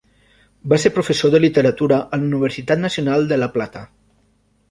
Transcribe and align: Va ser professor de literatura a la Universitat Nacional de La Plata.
Va 0.71 0.77
ser 0.83 0.91
professor 0.95 1.33
de 1.33 1.41
literatura 1.43 1.99
a 2.17 2.19
la 2.21 2.27
Universitat 2.29 2.81
Nacional 2.87 3.31
de 3.33 3.41
La 3.43 3.51
Plata. 3.59 3.85